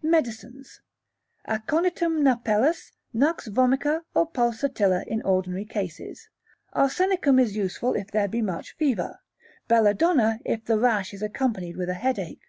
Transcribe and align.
Medicines. 0.00 0.80
Aconitum 1.46 2.22
napellus, 2.22 2.92
Nux 3.12 3.34
vomica, 3.50 4.00
or 4.14 4.24
Pulsatilla, 4.24 5.04
in 5.06 5.20
ordinary 5.20 5.66
cases; 5.66 6.30
Arsenicum 6.74 7.38
is 7.38 7.54
useful 7.56 7.92
if 7.92 8.10
there 8.10 8.26
be 8.26 8.40
much 8.40 8.74
fever; 8.78 9.18
Belladonna 9.68 10.40
if 10.46 10.64
the 10.64 10.78
rash 10.78 11.12
is 11.12 11.20
accompanied 11.20 11.76
with 11.76 11.90
headache. 11.90 12.40